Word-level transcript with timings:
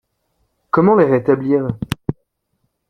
Comment 0.71 0.95
la 0.95 1.05
rétablir? 1.05 1.67